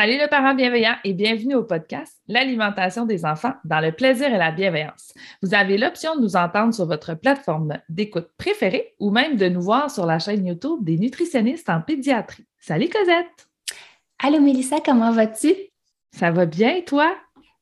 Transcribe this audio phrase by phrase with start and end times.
[0.00, 4.38] Salut le parent bienveillant et bienvenue au podcast L'alimentation des enfants dans le plaisir et
[4.38, 5.12] la bienveillance.
[5.42, 9.60] Vous avez l'option de nous entendre sur votre plateforme d'écoute préférée ou même de nous
[9.60, 12.46] voir sur la chaîne YouTube des nutritionnistes en pédiatrie.
[12.58, 13.46] Salut Cosette!
[14.20, 15.54] Allô Mélissa, comment vas-tu?
[16.12, 17.14] Ça va bien, toi?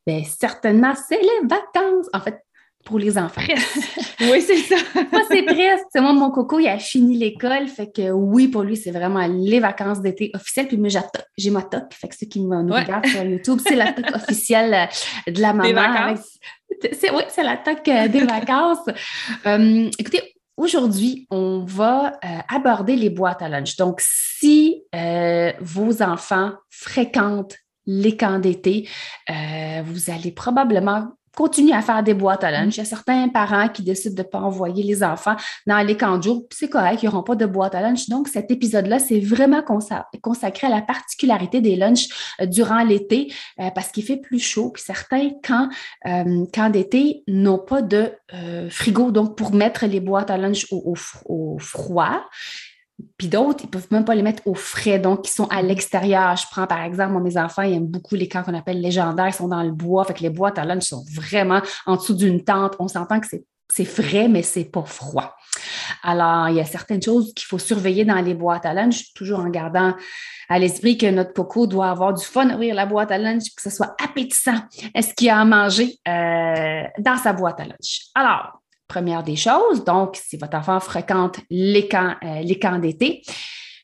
[0.06, 2.06] Bien, certainement, c'est les vacances.
[2.12, 2.40] En fait,
[2.88, 3.42] pour les enfants.
[4.20, 4.76] oui, c'est ça.
[5.12, 5.84] moi, c'est presque.
[5.94, 7.68] Moi, mon coco, il a fini l'école.
[7.68, 10.68] Fait que oui, pour lui, c'est vraiment les vacances d'été officielles.
[10.68, 10.88] Puis moi,
[11.36, 11.92] j'ai ma toque.
[11.92, 14.88] Fait que ceux qui nous regardent sur YouTube, c'est la toque officielle
[15.28, 15.68] euh, de la maman.
[15.68, 16.38] Des vacances.
[16.82, 18.78] oui, c'est la toque euh, des vacances.
[19.46, 23.76] Euh, écoutez, Aujourd'hui, on va aborder les boîtes à lunch.
[23.76, 24.82] Donc, si
[25.60, 28.88] vos enfants fréquentent les camps d'été,
[29.28, 32.74] vous allez probablement continuer à faire des boîtes à lunch.
[32.74, 35.36] Il y a certains parents qui décident de ne pas envoyer les enfants
[35.68, 38.08] dans les camps de jour, c'est correct, ils n'auront pas de boîte à lunch.
[38.08, 42.08] Donc, cet épisode-là, c'est vraiment consacré à la particularité des lunchs
[42.40, 44.70] euh, durant l'été euh, parce qu'il fait plus chaud.
[44.70, 45.68] Puis certains camps,
[46.06, 48.10] euh, camps d'été n'ont pas de
[48.68, 52.20] frigo, donc pour mettre les boîtes à lunch au froid.
[53.16, 56.36] Puis d'autres, ils peuvent même pas les mettre au frais, donc ils sont à l'extérieur.
[56.36, 59.34] Je prends par exemple, mes enfants, ils aiment beaucoup les camps qu'on appelle légendaires, ils
[59.34, 62.42] sont dans le bois, fait que les boîtes à lunch sont vraiment en dessous d'une
[62.42, 62.74] tente.
[62.78, 63.26] On s'entend que
[63.70, 65.34] c'est frais, mais c'est pas froid.
[66.02, 69.40] Alors, il y a certaines choses qu'il faut surveiller dans les boîtes à lunch, toujours
[69.40, 69.94] en gardant
[70.48, 73.54] à l'esprit que notre coco doit avoir du fun à ouvrir la boîte à lunch,
[73.54, 74.58] que ce soit appétissant.
[74.94, 78.06] Est-ce qu'il a à manger euh, dans sa boîte à lunch?
[78.14, 83.22] Alors, Première des choses, donc, si votre enfant fréquente les camps, euh, les camps d'été,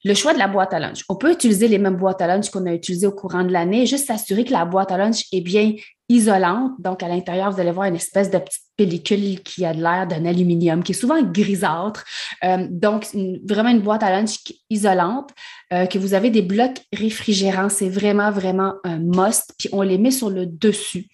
[0.02, 1.04] le choix de la boîte à lunch.
[1.08, 3.86] On peut utiliser les mêmes boîtes à lunch qu'on a utilisées au courant de l'année,
[3.86, 5.74] juste s'assurer que la boîte à lunch est bien
[6.08, 6.72] isolante.
[6.78, 10.24] Donc, à l'intérieur, vous allez voir une espèce de petite pellicule qui a l'air d'un
[10.26, 12.04] aluminium, qui est souvent grisâtre.
[12.42, 13.06] Euh, donc,
[13.48, 14.38] vraiment une boîte à lunch
[14.68, 15.30] isolante,
[15.72, 17.68] euh, que vous avez des blocs réfrigérants.
[17.68, 19.54] C'est vraiment, vraiment un must.
[19.58, 21.06] Puis on les met sur le dessus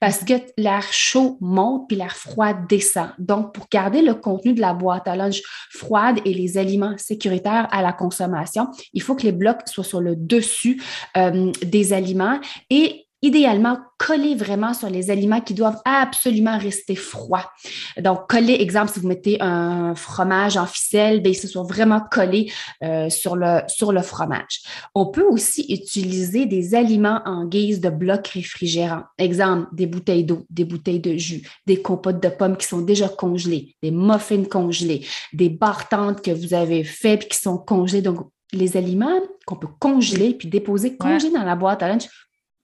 [0.00, 3.10] parce que l'air chaud monte puis l'air froid descend.
[3.18, 5.40] Donc, pour garder le contenu de la boîte à lunch
[5.70, 10.00] froide et les aliments sécuritaires à la consommation, il faut que les blocs soient sur
[10.00, 10.82] le dessus
[11.16, 12.38] euh, des aliments
[12.70, 17.50] et idéalement coller vraiment sur les aliments qui doivent absolument rester froids.
[17.98, 22.52] Donc, coller, exemple, si vous mettez un fromage en ficelle, bien, ce soit vraiment collé
[22.82, 24.60] euh, sur, le, sur le fromage.
[24.94, 29.04] On peut aussi utiliser des aliments en guise de blocs réfrigérants.
[29.18, 33.08] Exemple, des bouteilles d'eau, des bouteilles de jus, des compotes de pommes qui sont déjà
[33.08, 38.02] congelées, des muffins congelés, des bartendes que vous avez faites et qui sont congelés.
[38.02, 42.08] Donc, les aliments qu'on peut congeler puis déposer congelés dans la boîte à lunch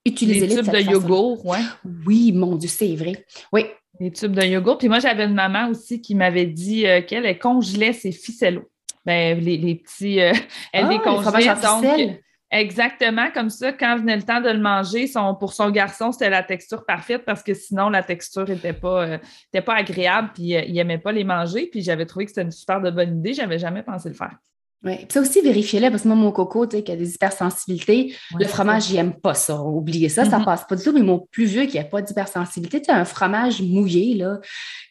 [0.04, 1.60] utiliser les tubes de yogourt, ouais.
[2.06, 3.24] Oui, mon Dieu, c'est vrai.
[3.52, 3.66] Oui.
[4.00, 4.78] Les tubes de yogourt.
[4.78, 8.68] Puis moi, j'avais une maman aussi qui m'avait dit euh, qu'elle congelait ses ficellos.
[9.04, 10.20] Ben, les, les petits.
[10.20, 10.32] Euh,
[10.72, 11.54] elle les ah, congelait.
[11.54, 12.20] Donc,
[12.50, 16.30] exactement comme ça, quand venait le temps de le manger, son, pour son garçon, c'était
[16.30, 20.30] la texture parfaite parce que sinon, la texture n'était pas, euh, pas agréable.
[20.34, 21.66] Puis il n'aimait pas les manger.
[21.66, 23.34] Puis j'avais trouvé que c'était une super de bonne idée.
[23.34, 24.36] Je n'avais jamais pensé le faire.
[24.84, 25.06] Oui.
[25.08, 28.44] ça aussi, vérifiez-le, parce que moi, mon coco, tu sais, qui a des hypersensibilités, le
[28.46, 29.60] fromage, j'aime pas ça.
[29.62, 30.44] Oubliez ça, ça mm-hmm.
[30.44, 30.92] passe pas du tout.
[30.92, 34.40] Mais mon plus vieux qui n'a pas d'hypersensibilité, tu sais, un fromage mouillé, là,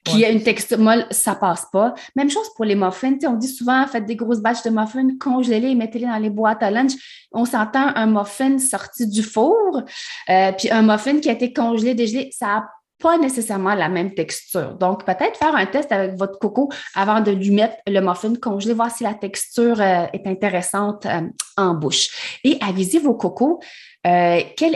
[0.05, 1.93] qui a une texture molle, ça passe pas.
[2.15, 3.13] Même chose pour les muffins.
[3.13, 6.29] Tu sais, on dit souvent, faites des grosses batches de muffins, congélez-les, mettez-les dans les
[6.29, 6.93] boîtes à lunch.
[7.33, 9.83] On s'entend un muffin sorti du four,
[10.29, 12.69] euh, puis un muffin qui a été congelé, dégelé, ça a
[13.01, 14.75] pas nécessairement la même texture.
[14.75, 18.73] Donc, peut-être faire un test avec votre coco avant de lui mettre le muffin congelé,
[18.73, 21.21] voir si la texture euh, est intéressante euh,
[21.57, 22.39] en bouche.
[22.43, 23.59] Et avisez vos cocos
[24.07, 24.75] euh, quels,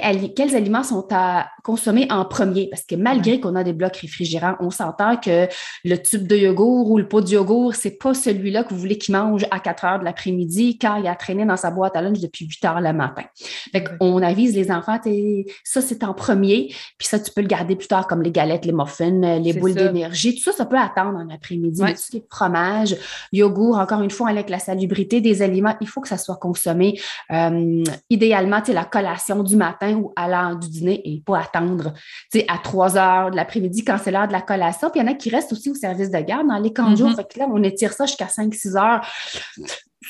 [0.55, 2.67] aliments sont à consommer en premier?
[2.69, 5.47] Parce que malgré qu'on a des blocs réfrigérants, on s'entend que
[5.83, 8.97] le tube de yogourt ou le pot de yogourt, c'est pas celui-là que vous voulez
[8.99, 12.01] qu'il mange à 4 heures de l'après-midi car il a traîné dans sa boîte à
[12.01, 13.23] lunch depuis 8 heures le matin.
[13.71, 14.99] Fait qu'on avise les enfants,
[15.63, 16.67] ça c'est en premier,
[16.97, 19.73] puis ça tu peux le garder plus tard comme les galettes, les muffins, les boules
[19.73, 21.81] d'énergie, tout ça, ça peut attendre en après-midi.
[21.81, 22.95] Tout ce qui est fromage,
[23.31, 26.99] yogourt, encore une fois, avec la salubrité des aliments, il faut que ça soit consommé.
[27.31, 31.93] Euh, idéalement, tu la collation du matin ou à l'heure du dîner et pas attendre
[32.47, 34.89] à 3 heures de l'après-midi quand c'est l'heure de la collation.
[34.89, 36.91] Puis il y en a qui restent aussi au service de garde dans les camps
[36.91, 37.09] de jour.
[37.09, 37.15] Mm-hmm.
[37.15, 39.05] Fait que là, on étire ça jusqu'à 5-6 heures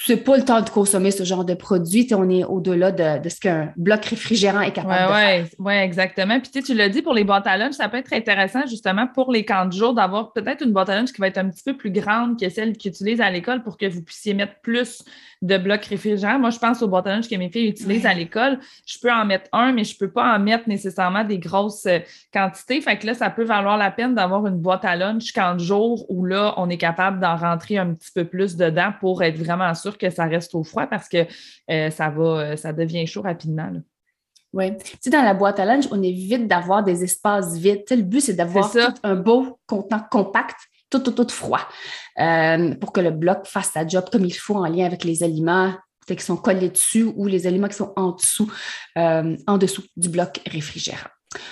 [0.03, 2.07] c'est pas le temps de consommer ce genre de produit.
[2.11, 5.45] on est au-delà de, ce qu'un bloc réfrigérant est capable de faire.
[5.59, 6.39] Oui, exactement.
[6.39, 9.31] Puis tu l'as dit, pour les boîtes à lunch, ça peut être intéressant justement pour
[9.31, 11.63] les camps de jour d'avoir peut-être une boîte à lunch qui va être un petit
[11.63, 15.03] peu plus grande que celle qu'ils utilisent à l'école pour que vous puissiez mettre plus
[15.41, 16.39] de blocs réfrigérants.
[16.39, 18.59] Moi, je pense aux boîtes à lunch que mes filles utilisent à l'école.
[18.85, 21.85] Je peux en mettre un, mais je ne peux pas en mettre nécessairement des grosses
[21.85, 21.99] euh,
[22.33, 22.81] quantités.
[22.81, 25.59] Fait que là, ça peut valoir la peine d'avoir une boîte à lunch camp de
[25.59, 29.37] jour où là, on est capable d'en rentrer un petit peu plus dedans pour être
[29.37, 31.25] vraiment sûr que ça reste au froid parce que
[31.71, 33.71] euh, ça va, euh, ça devient chaud rapidement.
[34.53, 34.75] Oui.
[34.77, 37.83] Tu sais, dans la boîte à lunch, on évite d'avoir des espaces vides.
[37.89, 38.71] le but, c'est d'avoir
[39.03, 40.55] un beau contenant compact,
[40.89, 41.67] tout, tout, tout froid,
[42.19, 45.23] euh, pour que le bloc fasse sa job comme il faut en lien avec les
[45.23, 45.73] aliments
[46.07, 48.49] qui sont collés dessus ou les aliments qui sont en dessous,
[48.95, 51.09] en dessous du bloc réfrigérant.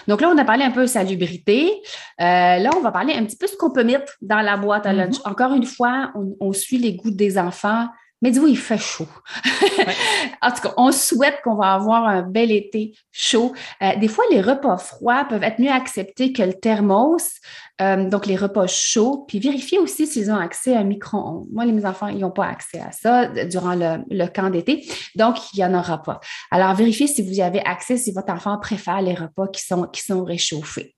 [0.08, 1.72] Donc là, on a parlé un peu de salubrité.
[2.20, 2.24] Euh,
[2.58, 4.86] là, on va parler un petit peu de ce qu'on peut mettre dans la boîte
[4.86, 5.16] à lunch.
[5.16, 5.30] Mm-hmm.
[5.30, 7.88] Encore une fois, on, suit les goûts des enfants.
[8.24, 9.08] Mais dis-vous, il fait chaud.
[10.42, 13.52] en tout cas, on souhaite qu'on va avoir un bel été chaud.
[13.82, 17.34] Euh, des fois, les repas froids peuvent être mieux acceptés que le thermos.
[17.82, 19.26] Euh, donc, les repas chauds.
[19.28, 21.48] Puis vérifiez aussi s'ils ont accès à un micro-ondes.
[21.52, 24.88] Moi, les, mes enfants, ils n'ont pas accès à ça durant le, camp d'été.
[25.16, 26.22] Donc, il n'y en aura pas.
[26.50, 29.84] Alors, vérifiez si vous y avez accès, si votre enfant préfère les repas qui sont,
[29.84, 30.96] qui sont réchauffés.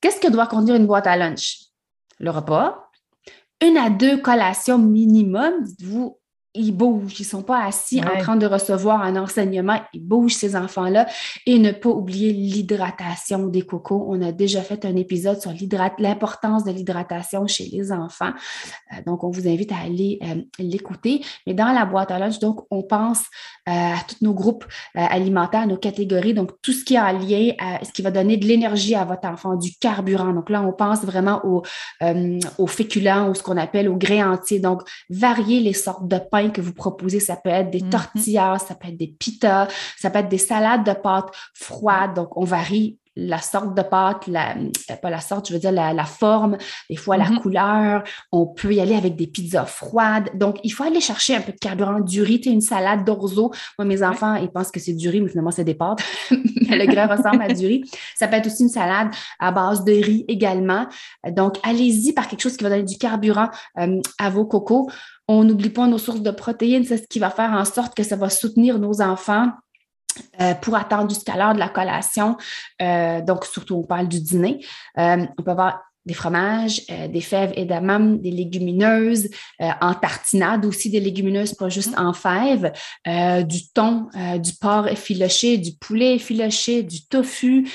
[0.00, 1.58] Qu'est-ce que doit contenir une boîte à lunch?
[2.18, 2.90] Le repas,
[3.64, 6.18] une à deux collations minimum, dites-vous,
[6.54, 10.34] ils bougent, ils ne sont pas assis en train de recevoir un enseignement, ils bougent
[10.34, 11.06] ces enfants-là
[11.46, 14.04] et ne pas oublier l'hydratation des cocos.
[14.08, 15.52] On a déjà fait un épisode sur
[15.98, 18.32] l'importance de l'hydratation chez les enfants.
[18.92, 21.24] Euh, donc, on vous invite à aller euh, l'écouter.
[21.46, 23.20] Mais dans la boîte à lunch, donc, on pense
[23.68, 27.52] euh, à tous nos groupes alimentaires, nos catégories, donc tout ce qui est en lien
[27.58, 30.32] à ce qui va donner de l'énergie à votre enfant, du carburant.
[30.32, 31.62] Donc là, on pense vraiment aux,
[32.58, 34.60] aux féculents ou ce qu'on appelle aux grains entiers.
[34.60, 37.20] Donc, varier les sortes de pain que vous proposez.
[37.20, 37.90] Ça peut être des mhm.
[37.90, 39.68] tortillas, ça peut être des pitas,
[39.98, 42.14] ça peut être des salades de pâtes froides.
[42.14, 45.72] Donc, on varie la sorte de pâte, la, euh, pas la sorte, je veux dire
[45.72, 46.56] la, forme,
[46.88, 47.40] des fois la mhm.
[47.40, 48.02] couleur.
[48.30, 50.30] On peut y aller avec des pizzas froides.
[50.34, 53.52] Donc, il faut aller chercher un peu de carburant, du riz, une salade d'orzo.
[53.78, 56.02] Moi, mes enfants, ils pensent que c'est du riz, mais finalement, c'est des pâtes.
[56.30, 57.84] le grain ressemble à du riz.
[58.16, 60.86] Ça peut être aussi une salade à base de riz également.
[61.30, 64.88] Donc, allez-y par quelque chose qui va donner du carburant euh, à vos cocos.
[65.28, 66.84] On n'oublie pas nos sources de protéines.
[66.84, 69.50] C'est ce qui va faire en sorte que ça va soutenir nos enfants
[70.40, 72.36] euh, pour attendre jusqu'à l'heure de la collation.
[72.80, 74.64] Euh, donc, surtout, on parle du dîner.
[74.98, 79.28] Euh, on peut avoir des fromages, euh, des fèves et d'amam, des légumineuses,
[79.60, 82.72] euh, en tartinade aussi des légumineuses, pas juste en fèves,
[83.06, 84.08] euh, du thon,
[84.38, 87.68] du porc effiloché, du poulet effiloché, du tofu.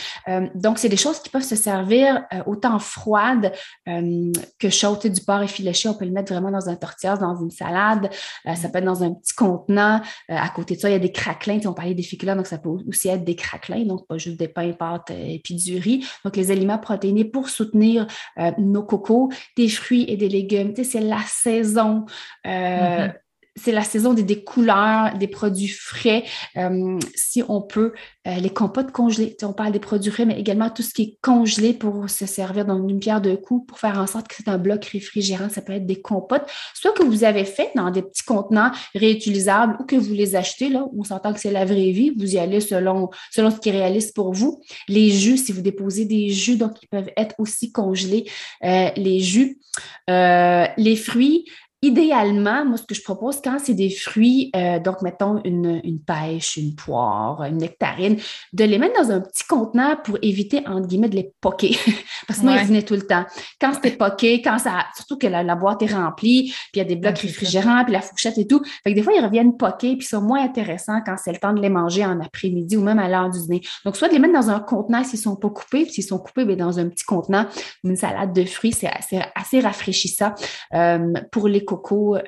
[0.56, 3.52] donc, c'est des choses qui peuvent se servir autant froides
[3.85, 5.07] que chaudes.
[5.07, 8.09] Du porc effiloché, on peut le mettre vraiment dans un tortillard, dans une salade.
[8.45, 10.02] ça peut être dans un petit contenant.
[10.30, 11.59] à côté de ça, il y a des craquelins.
[11.66, 14.47] On parlait des féculents, donc ça peut aussi être des craquelins, donc pas juste des
[14.47, 16.06] pains, pâtes et puis du riz.
[16.23, 18.07] Donc, les aliments protéinés pour soutenir
[18.40, 20.74] euh, nos cocos, des fruits et des légumes.
[20.74, 22.06] Tu sais, c'est la saison.
[22.45, 23.14] Euh, mm-hmm
[23.57, 26.23] c'est la saison des, couleurs, des produits frais.
[26.57, 27.94] Euh, si on peut,
[28.28, 29.35] euh, les compotes congelées.
[29.44, 32.66] On parle des produits frais, mais également tout ce qui est congelé pour se servir
[32.66, 35.49] dans une pierre de coups pour faire en sorte que c'est un bloc réfrigérant.
[35.49, 39.78] Ça peut être des compotes, soit que vous avez fait dans des petits contenants réutilisables
[39.80, 40.69] ou que vous les achetez.
[40.69, 42.11] Là, on s'entend que c'est la vraie vie.
[42.18, 44.61] Vous y allez selon, selon ce qui est réaliste pour vous.
[44.87, 48.26] Les jus, si vous déposez des jus, donc ils peuvent être aussi congelés.
[48.64, 49.59] Euh, les jus,
[50.07, 51.45] les fruits,
[51.84, 56.00] Idéalement, moi, ce que je propose, quand c'est des fruits, euh, donc mettons une, une,
[56.00, 58.18] pêche, une poire, une nectarine,
[58.52, 61.78] de les mettre dans un petit contenant pour éviter, entre guillemets, de les poquer.
[62.28, 63.26] Parce que moi, ils venaient tout le temps.
[63.62, 66.86] Quand c'était poqué, quand ça, surtout que la, boîte est remplie, puis il y a
[66.86, 68.64] des blocs réfrigérants, puis la fourchette et tout.
[68.84, 71.54] Fait que des fois, ils reviennent poqués, puis sont moins intéressants quand c'est le temps
[71.54, 73.62] de les manger en après-midi ou même à l'heure du dîner.
[73.86, 76.18] Donc, soit de les mettre dans un contenant s'ils sont pas coupés, puis s'ils sont
[76.18, 77.46] coupés, bien, dans un petit contenant,
[77.84, 80.34] une salade de fruits, c'est assez, assez rafraîchissant
[80.74, 82.21] euh, pour les cocos euh,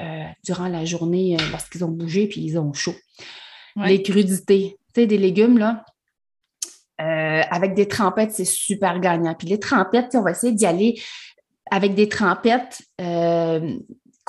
[0.43, 2.95] durant la journée euh, lorsqu'ils ont bougé puis ils ont chaud.
[3.75, 4.77] Les crudités.
[4.93, 5.85] tu sais, des légumes, là,
[6.99, 9.33] euh, avec des trempettes, c'est super gagnant.
[9.33, 11.01] Puis les trempettes, on va essayer d'y aller
[11.71, 12.81] avec des trempettes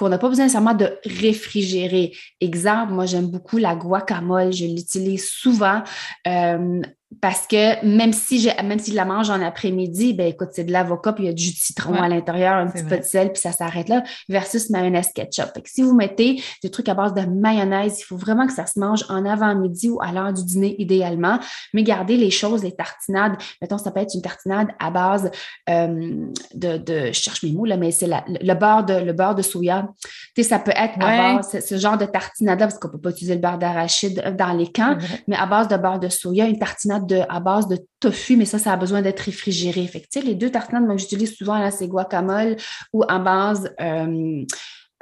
[0.00, 2.12] qu'on n'a pas besoin nécessairement de réfrigérer.
[2.40, 4.52] Exemple, moi, j'aime beaucoup la guacamole.
[4.52, 5.82] Je l'utilise souvent.
[6.26, 6.80] Euh,
[7.20, 10.64] parce que même si je, même si je la mange en après-midi, ben écoute, c'est
[10.64, 13.32] de l'avocat, puis il y a du citron à l'intérieur, un petit peu de sel,
[13.32, 15.50] puis ça s'arrête là, versus mayonnaise ketchup.
[15.52, 18.52] Fait que si vous mettez des trucs à base de mayonnaise, il faut vraiment que
[18.52, 21.40] ça se mange en avant-midi ou à l'heure du dîner idéalement,
[21.74, 23.36] mais gardez les choses, les tartinades.
[23.60, 25.30] Mettons, ça peut être une tartinade à base
[25.68, 29.34] euh, de, de, je cherche mes mots là, mais c'est le beurre de le beurre
[29.34, 29.88] de soya.
[30.36, 33.10] Tu sais, ça peut être à base ce genre de tartinade parce qu'on peut pas
[33.10, 36.58] utiliser le beurre d'arachide dans les camps, mais à base de beurre de soya, une
[36.58, 39.86] tartinade à base de tofu, mais ça, ça a besoin d'être réfrigéré.
[39.86, 42.56] Fait les deux tartinades que j'utilise souvent, là, c'est guacamole
[42.92, 44.44] ou à base euh,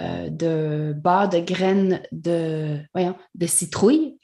[0.03, 4.18] euh, de beurre de graines de, voyons, de citrouille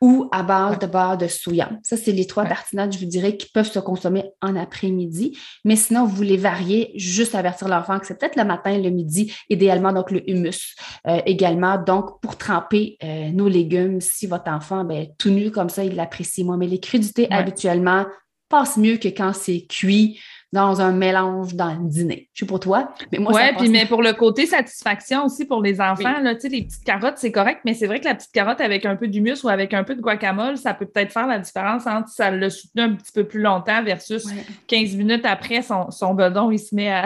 [0.00, 1.70] ou à base de beurre de soya.
[1.82, 5.36] Ça, c'est les trois tartinades, je vous dirais, qui peuvent se consommer en après-midi.
[5.64, 9.34] Mais sinon, vous les variez, juste avertir l'enfant que c'est peut-être le matin, le midi,
[9.48, 11.78] idéalement, donc le humus euh, également.
[11.78, 15.94] Donc, pour tremper euh, nos légumes, si votre enfant, ben, tout nu comme ça, il
[15.96, 16.56] l'apprécie moins.
[16.56, 18.06] Mais les crudités, habituellement,
[18.48, 20.20] passent mieux que quand c'est cuit
[20.52, 22.28] dans un mélange dans le dîner.
[22.32, 25.80] Je suis pour toi, mais moi, puis mais pour le côté satisfaction aussi pour les
[25.80, 28.32] enfants, là, tu sais, les petites carottes, c'est correct, mais c'est vrai que la petite
[28.32, 31.26] carotte avec un peu d'humus ou avec un peu de guacamole, ça peut peut-être faire
[31.26, 34.24] la différence entre ça le soutenu un petit peu plus longtemps versus
[34.68, 37.04] 15 minutes après, son, son bedon, il se met à,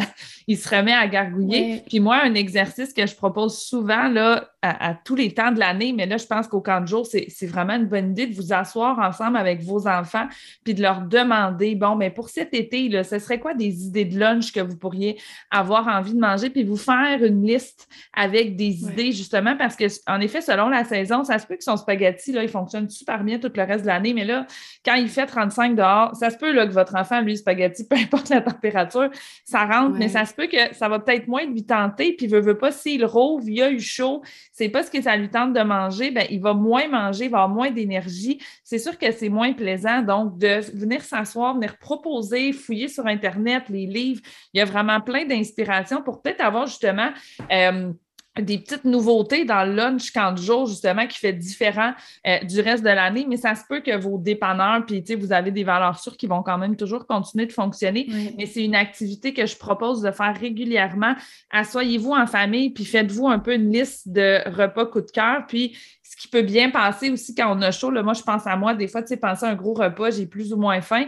[0.50, 1.84] il se remet à gargouiller.
[1.88, 5.94] Puis moi, un exercice que je propose souvent, là, à, tous les temps de l'année,
[5.96, 8.52] mais là, je pense qu'au camp de jour, c'est vraiment une bonne idée de vous
[8.52, 10.26] asseoir ensemble avec vos enfants
[10.64, 14.04] puis de leur demander, bon, mais pour cet été, là, ce serait quoi des idées
[14.04, 15.18] de lunch que vous pourriez
[15.52, 19.84] avoir envie de manger, puis vous faire une liste avec des idées, justement, parce que,
[20.08, 23.22] en effet, selon la saison, ça se peut que son spaghetti, là, il fonctionne super
[23.22, 24.46] bien tout le reste de l'année, mais là,
[24.84, 27.96] quand il fait 35 dehors, ça se peut là, que votre enfant, lui, spaghetti, peu
[27.96, 29.10] importe la température,
[29.44, 32.40] ça rentre, mais ça se peut que ça va peut-être moins lui tenter, puis veut,
[32.40, 35.52] veut pas, s'il rouvre, il a eu chaud, c'est pas ce que ça lui tente
[35.52, 38.40] de manger, ben, il va moins manger, il va avoir moins d'énergie.
[38.64, 40.02] C'est sûr que c'est moins plaisant.
[40.02, 44.20] Donc, de venir s'asseoir, venir proposer, fouiller sur Internet, les livres,
[44.52, 47.10] il y a vraiment plein d'inspiration pour peut-être avoir justement
[47.50, 47.92] euh,
[48.38, 51.92] des petites nouveautés dans le lunch camp de jour, justement, qui fait différent
[52.26, 55.50] euh, du reste de l'année, mais ça se peut que vos dépanneurs, puis vous avez
[55.50, 58.06] des valeurs sûres qui vont quand même toujours continuer de fonctionner.
[58.38, 61.14] Mais c'est une activité que je propose de faire régulièrement.
[61.50, 65.76] Assoyez-vous en famille, puis faites-vous un peu une liste de repas coup de cœur, puis
[66.10, 68.56] ce qui peut bien passer aussi quand on a chaud, là, moi, je pense à
[68.56, 71.04] moi, des fois, tu sais, penser à un gros repas, j'ai plus ou moins faim.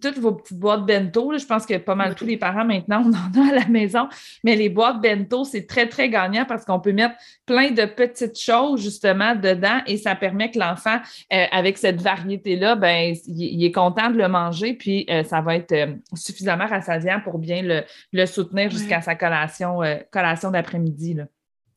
[0.00, 3.10] Toutes vos petites boîtes bento, je pense que pas mal tous les parents maintenant, on
[3.40, 4.08] en a à la maison,
[4.44, 8.38] mais les boîtes bento, c'est très, très gagnant parce qu'on peut mettre plein de petites
[8.38, 11.00] choses, justement, dedans et ça permet que l'enfant,
[11.32, 15.56] euh, avec cette variété-là, ben, il, est content de le manger, puis euh, ça va
[15.56, 17.62] être euh, suffisamment rassasiant pour bien
[18.12, 19.80] le, soutenir jusqu'à sa collation,
[20.12, 21.16] collation d'après-midi.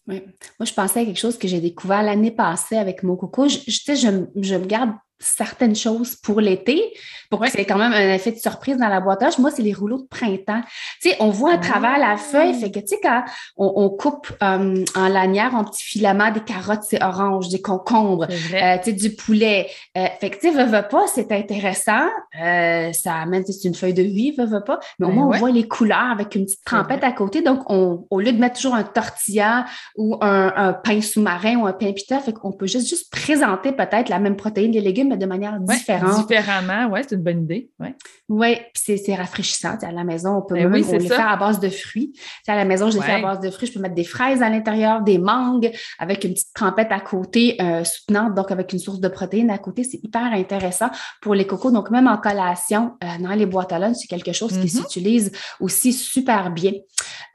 [0.09, 0.23] Oui.
[0.59, 3.47] Moi, je pensais à quelque chose que j'ai découvert l'année passée avec mon coco.
[3.47, 6.93] Je, je, je, je me garde certaines choses pour l'été,
[7.29, 9.37] pour que c'est quand même un effet de surprise dans la boîtage.
[9.37, 10.61] Moi, c'est les rouleaux de printemps.
[11.01, 13.23] Tu sais, on voit à travers la feuille, fait que tu sais, quand
[13.57, 18.77] on, coupe euh, en lanière en petits filaments des carottes, c'est orange, des concombres, euh,
[18.77, 19.67] tu sais, du poulet.
[19.97, 22.07] Euh, fait que tu sais, veux, pas, c'est intéressant.
[22.33, 24.79] ça amène, c'est une feuille de vie, veux, veux pas.
[24.99, 27.41] Mais au ben moins, on voit les couleurs avec une petite trempette à côté.
[27.41, 29.65] Donc, on, au lieu de mettre toujours un tortilla
[29.97, 34.09] ou un, pain sous-marin ou un pain pita, fait qu'on peut juste, juste présenter peut-être
[34.09, 36.27] la même protéine des légumes mais de manière différente.
[36.27, 37.69] différemment, oui, c'est une bonne idée.
[37.79, 37.89] Oui,
[38.29, 39.77] ouais, puis c'est rafraîchissant.
[39.81, 42.13] à la maison, on peut ben même les faire à base de fruits.
[42.47, 43.67] à la maison, je les fais à base de fruits.
[43.67, 47.57] Je peux mettre des fraises à l'intérieur, des mangues avec une petite trempette à côté
[47.61, 49.83] euh, soutenante, donc avec une source de protéines à côté.
[49.83, 50.89] C'est hyper intéressant
[51.21, 51.71] pour les cocos.
[51.71, 54.81] Donc, même en collation, euh, dans les boîtes à lunch, c'est quelque chose qui mm-hmm.
[54.81, 56.71] s'utilise aussi super bien.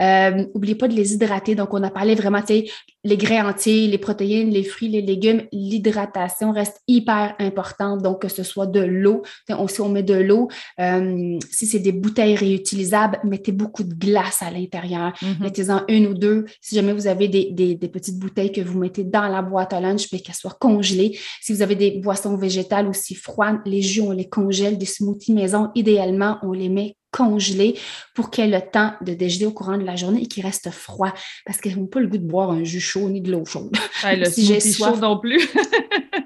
[0.01, 1.55] N'oubliez euh, pas de les hydrater.
[1.55, 2.65] Donc, on a parlé vraiment, tu sais,
[3.05, 7.64] les grains entiers, les protéines, les fruits, les légumes, l'hydratation reste hyper importante.
[8.03, 9.23] Donc, que ce soit de l'eau,
[9.69, 10.49] si on met de l'eau,
[10.81, 15.13] euh, si c'est des bouteilles réutilisables, mettez beaucoup de glace à l'intérieur.
[15.21, 15.41] Mm-hmm.
[15.41, 16.45] Mettez-en une ou deux.
[16.61, 19.81] Si jamais vous avez des, des, petites bouteilles que vous mettez dans la boîte à
[19.81, 21.19] lunch, mais qu'elles soient congelées.
[21.41, 24.79] Si vous avez des boissons végétales aussi froides, les jus, on les congèle.
[24.79, 27.79] Des smoothies maison, idéalement, on les met congelé
[28.15, 30.71] pour qu'il ait le temps de dégeler au courant de la journée et qu'il reste
[30.71, 31.13] froid
[31.47, 33.77] parce qu'ils n'ont pas le goût de boire un jus chaud ni de l'eau chaude.
[34.25, 35.41] si j'ai soif non plus.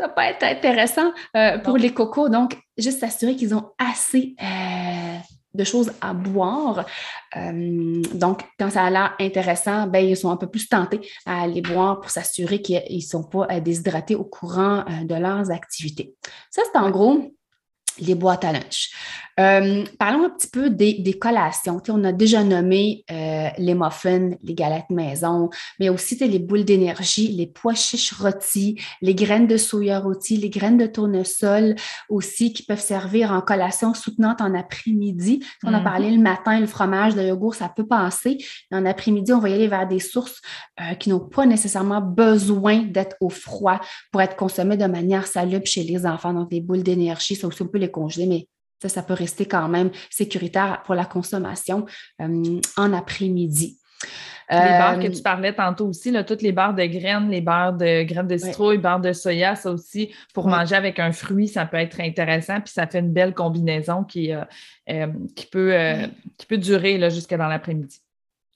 [0.00, 2.28] ça ne doit pas être intéressant euh, pour les cocos.
[2.28, 5.18] Donc, juste s'assurer qu'ils ont assez euh,
[5.52, 6.86] de choses à boire.
[7.36, 11.42] Euh, donc, quand ça a l'air intéressant, ben, ils sont un peu plus tentés à
[11.42, 16.14] aller boire pour s'assurer qu'ils ne sont pas déshydratés au courant de leurs activités.
[16.50, 17.34] Ça, c'est en gros
[17.98, 18.90] les boîtes à lunch.
[19.40, 21.80] Euh, parlons un petit peu des, collations.
[21.88, 27.28] on a déjà nommé euh, les muffins, les galettes maison, mais aussi les boules d'énergie,
[27.28, 31.74] les pois chiches rôtis, les graines de soya rôties, les graines de tournesol
[32.08, 35.42] aussi qui peuvent servir en collation soutenante en après-midi.
[35.64, 36.16] On a parlé mm-hmm.
[36.16, 38.38] le matin, le fromage, le yogourt, ça peut passer.
[38.70, 40.40] En après-midi, on va y aller vers des sources
[40.80, 43.80] euh, qui n'ont pas nécessairement besoin d'être au froid
[44.12, 46.34] pour être consommées de manière salubre chez les enfants.
[46.34, 48.46] Donc, les boules d'énergie, ça aussi, on peut les congeler, mais
[48.88, 51.86] ça, peut rester quand même sécuritaire pour la consommation
[52.20, 53.78] euh, en après-midi.
[54.50, 57.40] Les barres que euh, tu parlais tantôt aussi, là, toutes les barres de graines, les
[57.40, 61.46] barres de graines de citrouille, barres de soya, ça aussi, pour manger avec un fruit,
[61.46, 62.60] ça peut être intéressant.
[62.60, 65.06] Puis ça fait une belle combinaison qui, euh,
[65.36, 65.72] qui, peut,
[66.36, 68.00] qui peut durer jusqu'à dans l'après-midi.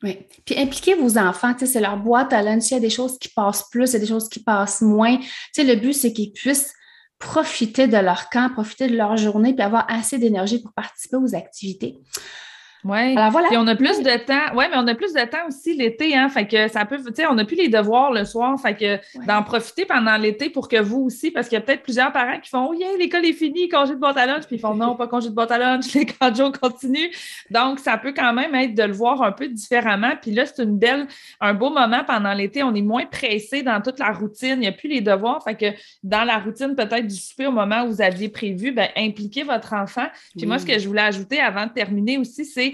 [0.03, 0.19] Oui.
[0.45, 2.71] Puis impliquez vos enfants, c'est leur boîte à lunch.
[2.71, 4.83] Il y a des choses qui passent plus, il y a des choses qui passent
[4.83, 5.19] moins.
[5.57, 6.75] le but, c'est qu'ils puissent
[7.25, 11.35] profiter de leur camp, profiter de leur journée, puis avoir assez d'énergie pour participer aux
[11.35, 11.99] activités.
[12.85, 13.17] Oui.
[13.17, 13.49] Alors voilà.
[13.49, 14.55] Puis on a plus de temps.
[14.55, 16.29] Oui, mais on a plus de temps aussi l'été, hein.
[16.29, 18.61] Fait que ça peut, tu sais, on n'a plus les devoirs le soir.
[18.61, 21.83] Fait que d'en profiter pendant l'été pour que vous aussi, parce qu'il y a peut-être
[21.83, 24.57] plusieurs parents qui font Oh yeah, l'école est finie, congé de boîte à lunch, puis
[24.57, 27.11] ils font non, pas congé de boîte à lunch, les jours continuent.
[27.51, 30.13] Donc, ça peut quand même être de le voir un peu différemment.
[30.21, 31.07] Puis là, c'est une belle,
[31.41, 32.63] un beau moment pendant l'été.
[32.63, 34.55] On est moins pressé dans toute la routine.
[34.55, 35.43] Il n'y a plus les devoirs.
[35.43, 35.67] Fait que
[36.03, 39.73] dans la routine, peut-être du souper au moment où vous aviez prévu, ben, impliquez votre
[39.73, 40.07] enfant.
[40.37, 42.74] Puis moi, ce que je voulais ajouter avant de terminer aussi, c'est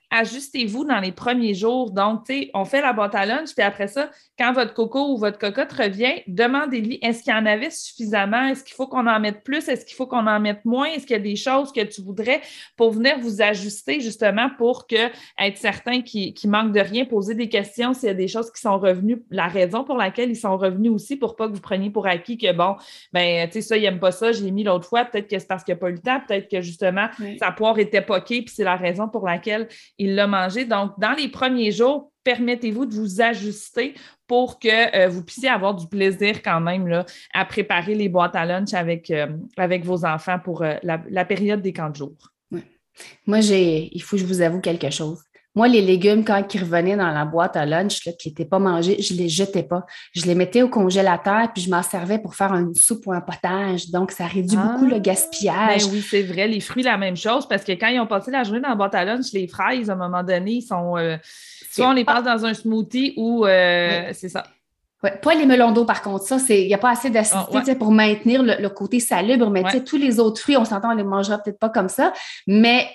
[0.11, 1.91] ajustez-vous dans les premiers jours.
[1.91, 5.13] Donc, tu sais, on fait la boîte à lunch, puis après ça, quand votre coco
[5.13, 8.47] ou votre cocotte revient, demandez-lui est-ce qu'il y en avait suffisamment?
[8.47, 9.67] Est-ce qu'il faut qu'on en mette plus?
[9.69, 10.85] Est-ce qu'il faut qu'on en mette moins?
[10.85, 12.41] Est-ce qu'il y a des choses que tu voudrais
[12.75, 15.07] pour venir vous ajuster justement pour que
[15.39, 18.61] être certain qu'il manque de rien, poser des questions s'il y a des choses qui
[18.61, 21.89] sont revenues, la raison pour laquelle ils sont revenus aussi pour pas que vous preniez
[21.89, 22.75] pour acquis que bon,
[23.13, 25.39] ben, tu sais, ça, il n'aime pas ça, je l'ai mis l'autre fois, peut-être que
[25.39, 27.07] c'est parce qu'il n'a pas eu le temps, peut-être que justement,
[27.39, 29.67] sa poire était poquée, puis c'est la raison pour laquelle
[30.01, 30.65] il l'a mangé.
[30.65, 33.93] Donc, dans les premiers jours, permettez-vous de vous ajuster
[34.25, 38.45] pour que euh, vous puissiez avoir du plaisir quand même à préparer les boîtes à
[38.45, 39.27] lunch avec, euh,
[39.83, 42.13] vos enfants pour euh, la, période des camps de jour.
[43.27, 45.21] Moi, j'ai, il faut que je vous avoue quelque chose.
[45.53, 48.59] Moi, les légumes, quand ils revenaient dans la boîte à lunch, là, qui n'étaient pas
[48.59, 49.85] mangés, je ne les jetais pas.
[50.13, 53.19] Je les mettais au congélateur, puis je m'en servais pour faire une soupe ou un
[53.19, 53.89] potage.
[53.89, 54.99] Donc, ça réduit beaucoup le ah!
[54.99, 55.85] gaspillage.
[55.85, 56.47] Ben oui, c'est vrai.
[56.47, 58.75] Les fruits, la même chose, parce que quand ils ont passé la journée dans la
[58.75, 60.97] boîte à lunch, les fraises, à un moment donné, ils sont.
[60.97, 61.17] Euh,
[61.69, 64.43] soit on les passe dans un smoothie ou euh, c'est ça.
[65.03, 67.75] Ouais, pas les melons d'eau, par contre, ça, il n'y a pas assez d'acidité ah,
[67.75, 71.39] pour maintenir le, côté salubre, mais tous les autres fruits, on s'entend, on les mangera
[71.39, 72.13] peut-être pas comme ça,
[72.45, 72.87] mais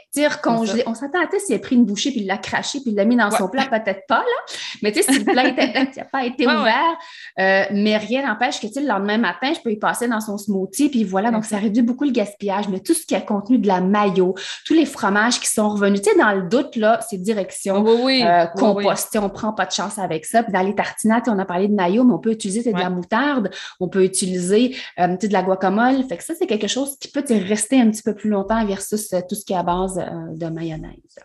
[0.42, 2.97] congelé, on s'entend à s'il a pris une bouchée, puis il l'a craché, puis il
[2.97, 6.05] l'a mis dans son plat, peut-être pas, là, mais tu sais, si le plat n'a
[6.12, 6.97] pas été ouvert,
[7.38, 10.38] euh, mais rien n'empêche que, tu le lendemain matin, je peux y passer dans son
[10.38, 13.59] smoothie, puis voilà, donc ça réduit beaucoup le gaspillage, mais tout ce qui a contenu
[13.59, 17.01] de la mayo, tous les fromages qui sont revenus, tu sais, dans le doute, là,
[17.09, 20.75] c'est direction oui, euh, compost, on prend pas de chance avec ça, puis dans les
[20.75, 24.05] tartinades, on a parlé de mayo, mais on peut utiliser de la moutarde, on peut
[24.05, 26.05] utiliser euh, de la guacamole.
[26.09, 29.13] Fait que ça, c'est quelque chose qui peut rester un petit peu plus longtemps versus
[29.13, 31.19] euh, tout ce qui est à base euh, de mayonnaise.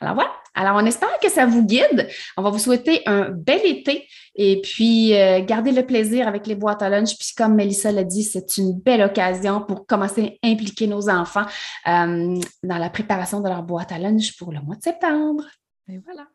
[0.00, 0.30] Alors voilà.
[0.54, 2.08] Alors, on espère que ça vous guide.
[2.36, 5.12] On va vous souhaiter un bel été et puis
[5.46, 7.16] gardez le plaisir avec les boîtes à lunch.
[7.16, 11.46] Puis, comme Melissa l'a dit, c'est une belle occasion pour commencer à impliquer nos enfants
[11.86, 15.44] dans la préparation de leur boîte à lunch pour le mois de septembre.
[15.88, 16.26] Et voilà.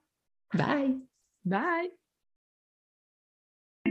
[0.53, 0.97] Bye.
[1.45, 1.97] Bye.